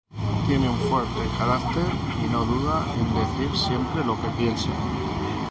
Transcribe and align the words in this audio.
Tiene 0.47 0.67
un 0.67 0.79
fuerte 0.89 1.29
carácter 1.37 1.83
y 2.25 2.31
no 2.31 2.43
duda 2.43 2.83
en 2.97 3.13
decir 3.13 3.55
siempre 3.55 4.03
lo 4.03 4.19
que 4.19 4.29
piensa. 4.29 4.71